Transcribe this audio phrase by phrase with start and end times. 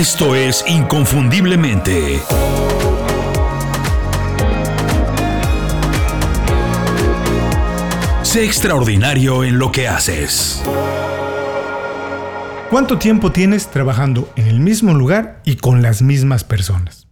[0.00, 2.22] Esto es Inconfundiblemente.
[8.22, 10.62] Sé extraordinario en lo que haces.
[12.70, 17.06] ¿Cuánto tiempo tienes trabajando en el mismo lugar y con las mismas personas?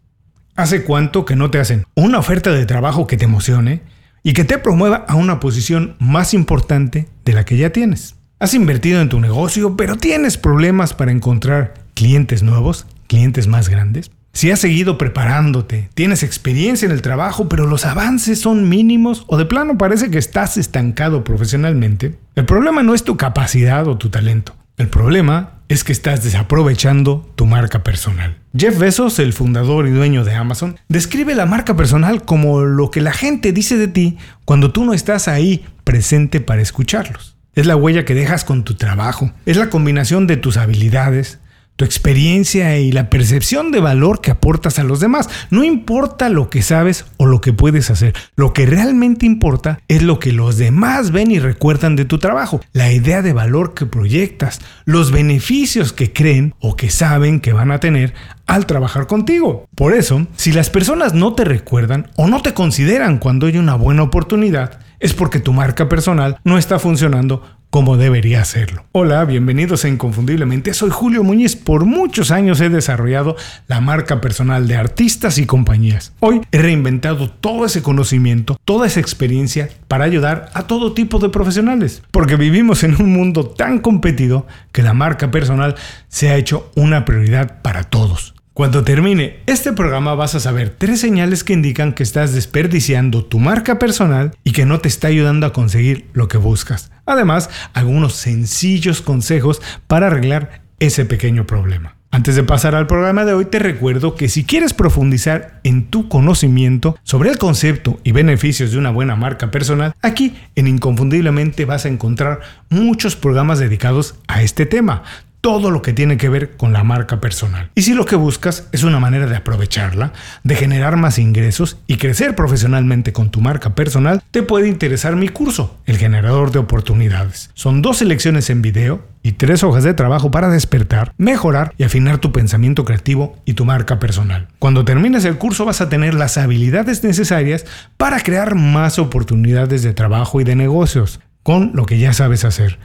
[0.56, 3.82] ¿Hace cuánto que no te hacen una oferta de trabajo que te emocione
[4.22, 8.14] y que te promueva a una posición más importante de la que ya tienes?
[8.38, 14.12] Has invertido en tu negocio, pero tienes problemas para encontrar clientes nuevos, clientes más grandes.
[14.32, 19.36] Si has seguido preparándote, tienes experiencia en el trabajo, pero los avances son mínimos o
[19.36, 24.10] de plano parece que estás estancado profesionalmente, el problema no es tu capacidad o tu
[24.10, 24.54] talento.
[24.76, 28.36] El problema es que estás desaprovechando tu marca personal.
[28.56, 33.00] Jeff Bezos, el fundador y dueño de Amazon, describe la marca personal como lo que
[33.00, 37.36] la gente dice de ti cuando tú no estás ahí presente para escucharlos.
[37.56, 39.32] Es la huella que dejas con tu trabajo.
[39.46, 41.40] Es la combinación de tus habilidades,
[41.78, 45.30] tu experiencia y la percepción de valor que aportas a los demás.
[45.50, 48.14] No importa lo que sabes o lo que puedes hacer.
[48.34, 52.60] Lo que realmente importa es lo que los demás ven y recuerdan de tu trabajo.
[52.72, 54.60] La idea de valor que proyectas.
[54.86, 58.12] Los beneficios que creen o que saben que van a tener
[58.48, 59.68] al trabajar contigo.
[59.76, 63.76] Por eso, si las personas no te recuerdan o no te consideran cuando hay una
[63.76, 68.84] buena oportunidad, es porque tu marca personal no está funcionando como debería hacerlo.
[68.92, 70.72] Hola, bienvenidos a Inconfundiblemente.
[70.74, 71.56] Soy Julio Muñiz.
[71.56, 76.12] Por muchos años he desarrollado la marca personal de artistas y compañías.
[76.20, 81.28] Hoy he reinventado todo ese conocimiento, toda esa experiencia para ayudar a todo tipo de
[81.28, 82.02] profesionales.
[82.10, 85.74] Porque vivimos en un mundo tan competido que la marca personal
[86.08, 88.34] se ha hecho una prioridad para todos.
[88.58, 93.38] Cuando termine este programa vas a saber tres señales que indican que estás desperdiciando tu
[93.38, 96.90] marca personal y que no te está ayudando a conseguir lo que buscas.
[97.06, 101.94] Además, algunos sencillos consejos para arreglar ese pequeño problema.
[102.10, 106.08] Antes de pasar al programa de hoy, te recuerdo que si quieres profundizar en tu
[106.08, 111.84] conocimiento sobre el concepto y beneficios de una buena marca personal, aquí en Inconfundiblemente vas
[111.84, 112.40] a encontrar
[112.70, 115.04] muchos programas dedicados a este tema
[115.40, 117.70] todo lo que tiene que ver con la marca personal.
[117.74, 120.12] Y si lo que buscas es una manera de aprovecharla,
[120.42, 125.28] de generar más ingresos y crecer profesionalmente con tu marca personal, te puede interesar mi
[125.28, 127.50] curso, El Generador de Oportunidades.
[127.54, 132.18] Son dos lecciones en video y tres hojas de trabajo para despertar, mejorar y afinar
[132.18, 134.48] tu pensamiento creativo y tu marca personal.
[134.58, 137.66] Cuando termines el curso vas a tener las habilidades necesarias
[137.96, 142.78] para crear más oportunidades de trabajo y de negocios con lo que ya sabes hacer.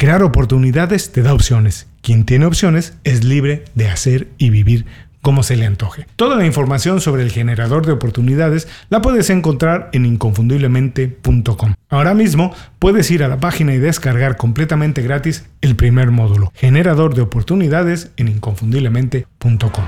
[0.00, 1.86] Crear oportunidades te da opciones.
[2.00, 4.86] Quien tiene opciones es libre de hacer y vivir
[5.20, 6.06] como se le antoje.
[6.16, 11.74] Toda la información sobre el generador de oportunidades la puedes encontrar en inconfundiblemente.com.
[11.90, 17.14] Ahora mismo puedes ir a la página y descargar completamente gratis el primer módulo, generador
[17.14, 19.84] de oportunidades en inconfundiblemente.com.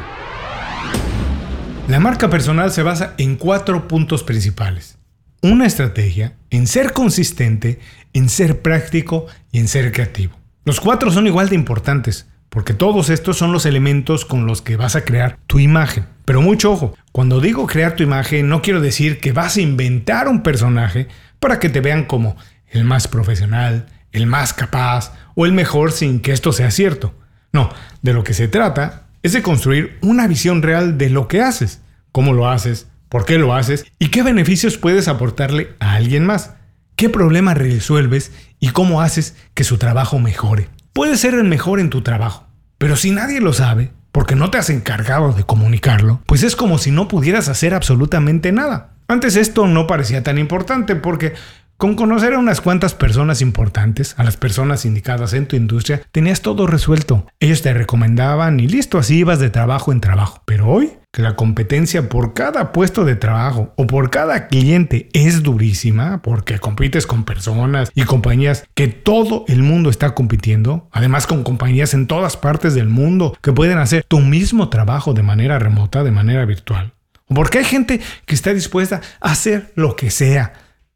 [1.88, 4.98] La marca personal se basa en cuatro puntos principales
[5.42, 7.80] una estrategia en ser consistente,
[8.12, 10.38] en ser práctico y en ser creativo.
[10.64, 14.76] Los cuatro son igual de importantes, porque todos estos son los elementos con los que
[14.76, 16.06] vas a crear tu imagen.
[16.24, 20.28] Pero mucho ojo, cuando digo crear tu imagen no quiero decir que vas a inventar
[20.28, 21.08] un personaje
[21.40, 22.36] para que te vean como
[22.68, 27.14] el más profesional, el más capaz o el mejor sin que esto sea cierto.
[27.52, 27.70] No,
[28.00, 31.80] de lo que se trata es de construir una visión real de lo que haces,
[32.12, 36.54] cómo lo haces, por qué lo haces y qué beneficios puedes aportarle a alguien más.
[36.96, 40.70] ¿Qué problema resuelves y cómo haces que su trabajo mejore?
[40.94, 42.46] Puedes ser el mejor en tu trabajo,
[42.78, 46.78] pero si nadie lo sabe, porque no te has encargado de comunicarlo, pues es como
[46.78, 48.94] si no pudieras hacer absolutamente nada.
[49.08, 51.34] Antes esto no parecía tan importante porque
[51.82, 56.40] con conocer a unas cuantas personas importantes, a las personas indicadas en tu industria, tenías
[56.40, 57.26] todo resuelto.
[57.40, 60.42] Ellos te recomendaban y listo, así ibas de trabajo en trabajo.
[60.44, 65.42] Pero hoy que la competencia por cada puesto de trabajo o por cada cliente es
[65.42, 71.42] durísima porque compites con personas y compañías que todo el mundo está compitiendo, además con
[71.42, 76.04] compañías en todas partes del mundo que pueden hacer tu mismo trabajo de manera remota,
[76.04, 76.92] de manera virtual.
[77.26, 80.52] Porque hay gente que está dispuesta a hacer lo que sea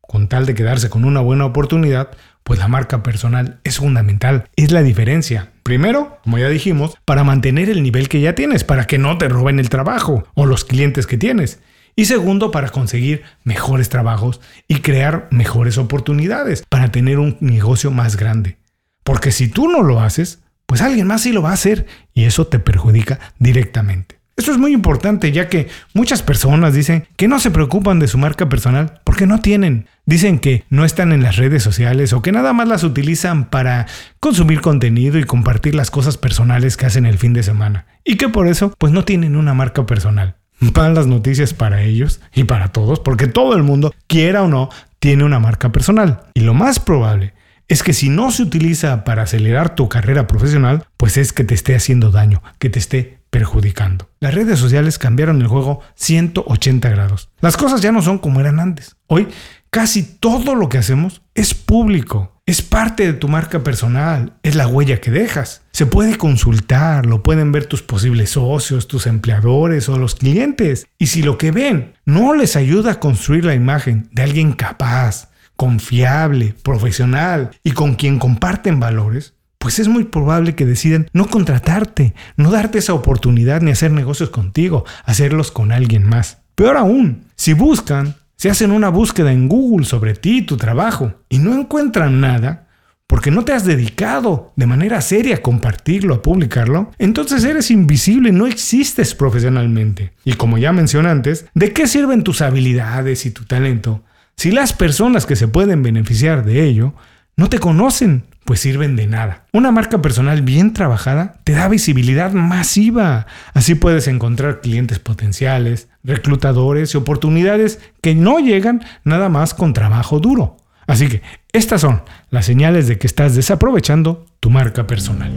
[0.09, 2.11] con tal de quedarse con una buena oportunidad
[2.47, 5.51] pues la marca personal es fundamental, es la diferencia.
[5.65, 9.29] Primero, como ya dijimos, para mantener el nivel que ya tienes, para que no te
[9.29, 11.59] roben el trabajo o los clientes que tienes.
[11.97, 18.17] Y segundo, para conseguir mejores trabajos y crear mejores oportunidades para tener un negocio más
[18.17, 18.59] grande.
[19.03, 22.27] Porque si tú no lo haces, pues alguien más sí lo va a hacer y
[22.27, 24.21] eso te perjudica directamente.
[24.37, 28.19] Esto es muy importante ya que muchas personas dicen que no se preocupan de su
[28.19, 29.89] marca personal porque no tienen.
[30.05, 33.87] Dicen que no están en las redes sociales o que nada más las utilizan para
[34.21, 37.87] consumir contenido y compartir las cosas personales que hacen el fin de semana.
[38.05, 40.37] Y que por eso pues no tienen una marca personal.
[40.61, 44.69] Malas noticias para ellos y para todos porque todo el mundo, quiera o no,
[44.99, 46.25] tiene una marca personal.
[46.35, 47.33] Y lo más probable
[47.69, 51.55] es que si no se utiliza para acelerar tu carrera profesional, pues es que te
[51.55, 54.09] esté haciendo daño, que te esté perjudicando.
[54.21, 57.31] Las redes sociales cambiaron el juego 180 grados.
[57.41, 58.97] Las cosas ya no son como eran antes.
[59.07, 59.29] Hoy
[59.71, 62.33] casi todo lo que hacemos es público.
[62.47, 65.63] Es parte de tu marca personal, es la huella que dejas.
[65.73, 70.87] Se puede consultar, lo pueden ver tus posibles socios, tus empleadores o los clientes.
[70.97, 75.31] Y si lo que ven no les ayuda a construir la imagen de alguien capaz,
[75.57, 79.35] confiable, profesional y con quien comparten valores,
[79.67, 84.31] pues es muy probable que decidan no contratarte, no darte esa oportunidad ni hacer negocios
[84.31, 86.39] contigo, hacerlos con alguien más.
[86.55, 91.15] Peor aún, si buscan, si hacen una búsqueda en Google sobre ti y tu trabajo
[91.29, 92.69] y no encuentran nada,
[93.09, 98.31] porque no te has dedicado de manera seria a compartirlo, a publicarlo, entonces eres invisible,
[98.31, 100.13] no existes profesionalmente.
[100.25, 104.05] Y como ya mencioné antes, ¿de qué sirven tus habilidades y tu talento
[104.37, 106.95] si las personas que se pueden beneficiar de ello
[107.39, 109.45] no te conocen, pues sirven de nada.
[109.53, 113.27] Una marca personal bien trabajada te da visibilidad masiva.
[113.53, 120.19] Así puedes encontrar clientes potenciales, reclutadores y oportunidades que no llegan nada más con trabajo
[120.19, 120.57] duro.
[120.87, 121.23] Así que
[121.53, 125.31] estas son las señales de que estás desaprovechando tu marca personal.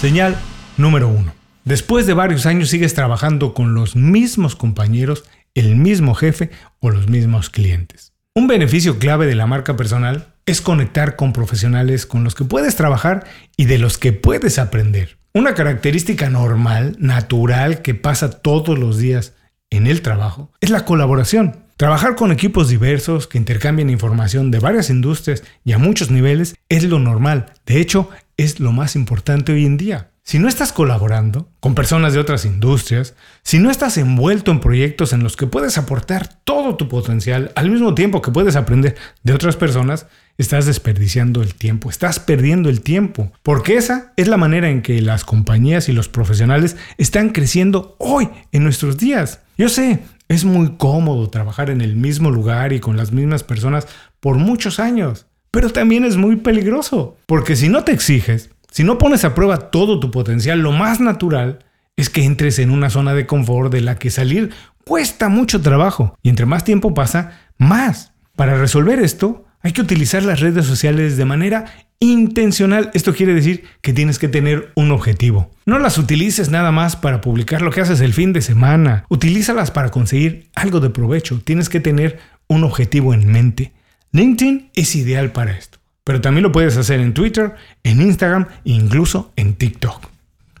[0.00, 0.38] Señal
[0.78, 1.30] número 1.
[1.64, 6.50] Después de varios años sigues trabajando con los mismos compañeros el mismo jefe
[6.80, 8.13] o los mismos clientes.
[8.36, 12.74] Un beneficio clave de la marca personal es conectar con profesionales con los que puedes
[12.74, 13.24] trabajar
[13.56, 15.18] y de los que puedes aprender.
[15.34, 19.34] Una característica normal, natural, que pasa todos los días
[19.70, 21.60] en el trabajo es la colaboración.
[21.76, 26.82] Trabajar con equipos diversos que intercambian información de varias industrias y a muchos niveles es
[26.82, 27.52] lo normal.
[27.66, 30.10] De hecho, es lo más importante hoy en día.
[30.26, 35.12] Si no estás colaborando con personas de otras industrias, si no estás envuelto en proyectos
[35.12, 39.34] en los que puedes aportar todo tu potencial al mismo tiempo que puedes aprender de
[39.34, 40.06] otras personas,
[40.38, 45.02] estás desperdiciando el tiempo, estás perdiendo el tiempo, porque esa es la manera en que
[45.02, 49.40] las compañías y los profesionales están creciendo hoy en nuestros días.
[49.58, 53.86] Yo sé, es muy cómodo trabajar en el mismo lugar y con las mismas personas
[54.20, 58.98] por muchos años, pero también es muy peligroso, porque si no te exiges, si no
[58.98, 61.60] pones a prueba todo tu potencial, lo más natural
[61.94, 64.50] es que entres en una zona de confort de la que salir
[64.84, 68.14] cuesta mucho trabajo y entre más tiempo pasa, más.
[68.34, 71.66] Para resolver esto, hay que utilizar las redes sociales de manera
[72.00, 72.90] intencional.
[72.94, 75.52] Esto quiere decir que tienes que tener un objetivo.
[75.66, 79.04] No las utilices nada más para publicar lo que haces el fin de semana.
[79.08, 81.40] Utilízalas para conseguir algo de provecho.
[81.44, 82.18] Tienes que tener
[82.48, 83.72] un objetivo en mente.
[84.10, 85.78] LinkedIn es ideal para esto.
[86.04, 90.06] Pero también lo puedes hacer en Twitter, en Instagram e incluso en TikTok.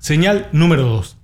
[0.00, 1.18] Señal número 2.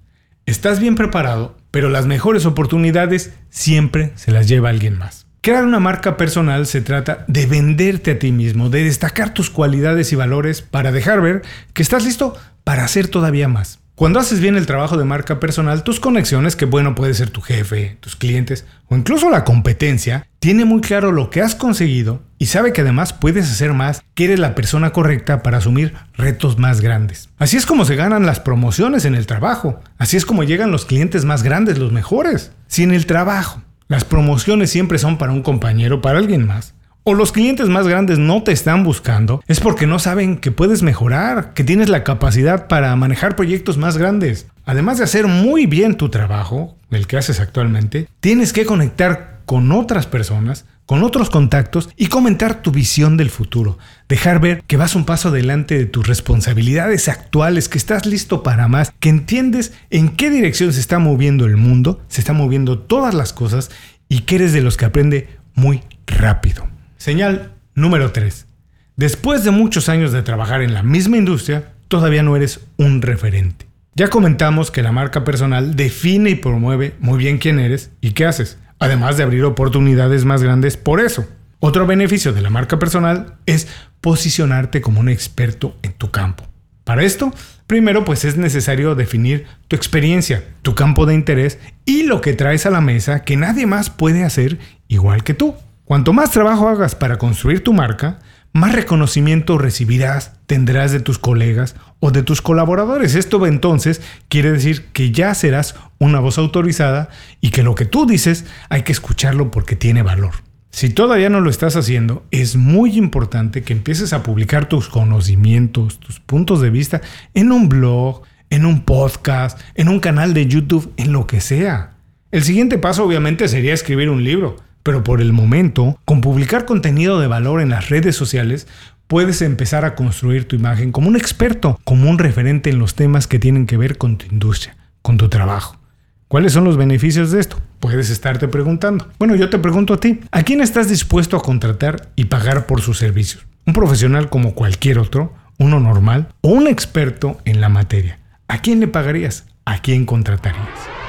[0.45, 5.27] Estás bien preparado, pero las mejores oportunidades siempre se las lleva alguien más.
[5.41, 10.13] Crear una marca personal se trata de venderte a ti mismo, de destacar tus cualidades
[10.13, 11.41] y valores para dejar ver
[11.73, 13.79] que estás listo para hacer todavía más.
[13.95, 17.41] Cuando haces bien el trabajo de marca personal, tus conexiones, que bueno puede ser tu
[17.41, 22.47] jefe, tus clientes o incluso la competencia, tiene muy claro lo que has conseguido y
[22.47, 26.81] sabe que además puedes hacer más, que eres la persona correcta para asumir retos más
[26.81, 27.29] grandes.
[27.39, 30.87] Así es como se ganan las promociones en el trabajo, así es como llegan los
[30.87, 32.53] clientes más grandes, los mejores.
[32.67, 36.73] Si en el trabajo las promociones siempre son para un compañero, para alguien más,
[37.05, 40.83] o los clientes más grandes no te están buscando, es porque no saben que puedes
[40.83, 44.47] mejorar, que tienes la capacidad para manejar proyectos más grandes.
[44.65, 49.73] Además de hacer muy bien tu trabajo, el que haces actualmente, tienes que conectar con
[49.73, 53.79] otras personas, con otros contactos y comentar tu visión del futuro.
[54.09, 58.67] Dejar ver que vas un paso adelante de tus responsabilidades actuales, que estás listo para
[58.67, 63.15] más, que entiendes en qué dirección se está moviendo el mundo, se están moviendo todas
[63.15, 63.71] las cosas
[64.09, 66.67] y que eres de los que aprende muy rápido.
[66.97, 68.49] Señal número 3.
[68.97, 73.69] Después de muchos años de trabajar en la misma industria, todavía no eres un referente.
[73.95, 78.27] Ya comentamos que la marca personal define y promueve muy bien quién eres y qué
[78.27, 81.27] haces, además de abrir oportunidades más grandes por eso.
[81.61, 83.69] Otro beneficio de la marca personal es
[84.01, 86.45] posicionarte como un experto en tu campo.
[86.85, 87.33] Para esto,
[87.67, 92.67] primero pues es necesario definir tu experiencia, tu campo de interés y lo que traes
[92.67, 94.59] a la mesa que nadie más puede hacer
[94.89, 95.55] igual que tú.
[95.85, 98.19] Cuanto más trabajo hagas para construir tu marca,
[98.53, 103.15] más reconocimiento recibirás, tendrás de tus colegas o de tus colaboradores.
[103.15, 108.07] Esto entonces quiere decir que ya serás una voz autorizada y que lo que tú
[108.07, 110.33] dices hay que escucharlo porque tiene valor.
[110.73, 115.99] Si todavía no lo estás haciendo, es muy importante que empieces a publicar tus conocimientos,
[115.99, 117.01] tus puntos de vista
[117.35, 121.95] en un blog, en un podcast, en un canal de YouTube, en lo que sea.
[122.31, 127.21] El siguiente paso obviamente sería escribir un libro, pero por el momento, con publicar contenido
[127.21, 128.67] de valor en las redes sociales,
[129.07, 133.27] puedes empezar a construir tu imagen como un experto, como un referente en los temas
[133.27, 135.81] que tienen que ver con tu industria, con tu trabajo.
[136.29, 137.61] ¿Cuáles son los beneficios de esto?
[137.81, 139.09] Puedes estarte preguntando.
[139.19, 142.83] Bueno, yo te pregunto a ti, ¿a quién estás dispuesto a contratar y pagar por
[142.83, 143.45] sus servicios?
[143.67, 145.35] ¿Un profesional como cualquier otro?
[145.59, 146.29] ¿Uno normal?
[146.41, 148.21] ¿O un experto en la materia?
[148.47, 149.47] ¿A quién le pagarías?
[149.65, 151.00] ¿A quién contratarías?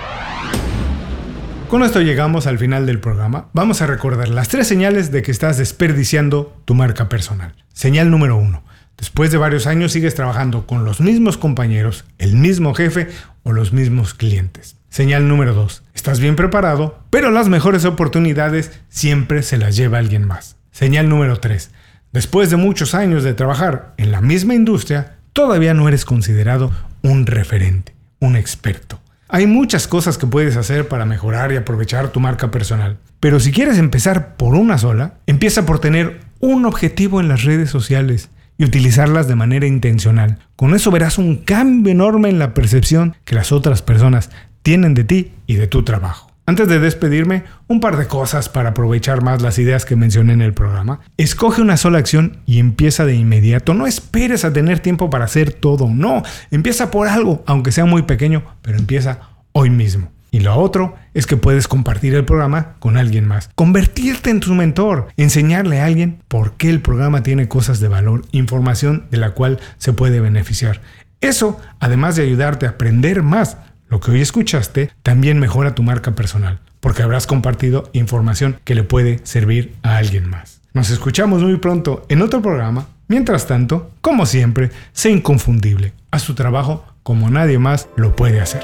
[1.71, 3.47] Con esto llegamos al final del programa.
[3.53, 7.53] Vamos a recordar las tres señales de que estás desperdiciando tu marca personal.
[7.71, 8.65] Señal número uno.
[8.97, 13.07] Después de varios años sigues trabajando con los mismos compañeros, el mismo jefe
[13.43, 14.75] o los mismos clientes.
[14.89, 15.83] Señal número 2.
[15.93, 20.57] Estás bien preparado, pero las mejores oportunidades siempre se las lleva alguien más.
[20.71, 21.71] Señal número 3.
[22.11, 26.69] Después de muchos años de trabajar en la misma industria, todavía no eres considerado
[27.01, 28.99] un referente, un experto.
[29.33, 32.97] Hay muchas cosas que puedes hacer para mejorar y aprovechar tu marca personal.
[33.21, 37.69] Pero si quieres empezar por una sola, empieza por tener un objetivo en las redes
[37.69, 40.39] sociales y utilizarlas de manera intencional.
[40.57, 44.31] Con eso verás un cambio enorme en la percepción que las otras personas
[44.63, 46.30] tienen de ti y de tu trabajo.
[46.51, 50.41] Antes de despedirme, un par de cosas para aprovechar más las ideas que mencioné en
[50.41, 50.99] el programa.
[51.15, 53.73] Escoge una sola acción y empieza de inmediato.
[53.73, 55.87] No esperes a tener tiempo para hacer todo.
[55.87, 59.19] No, empieza por algo, aunque sea muy pequeño, pero empieza
[59.53, 60.11] hoy mismo.
[60.29, 63.49] Y lo otro es que puedes compartir el programa con alguien más.
[63.55, 65.07] Convertirte en tu mentor.
[65.15, 69.61] Enseñarle a alguien por qué el programa tiene cosas de valor, información de la cual
[69.77, 70.81] se puede beneficiar.
[71.21, 73.55] Eso, además de ayudarte a aprender más
[73.91, 78.83] lo que hoy escuchaste también mejora tu marca personal, porque habrás compartido información que le
[78.83, 80.61] puede servir a alguien más.
[80.73, 82.87] Nos escuchamos muy pronto en otro programa.
[83.09, 85.91] Mientras tanto, como siempre, sé inconfundible.
[86.09, 88.63] Haz tu trabajo como nadie más lo puede hacer.